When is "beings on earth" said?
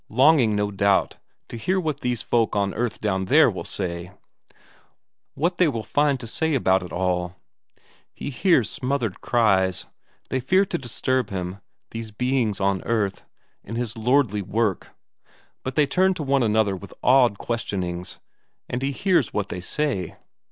12.09-13.25